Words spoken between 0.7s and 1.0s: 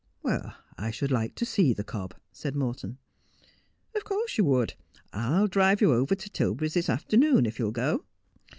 "''I